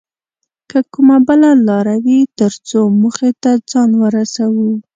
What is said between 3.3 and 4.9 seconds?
ته ځان ورسوو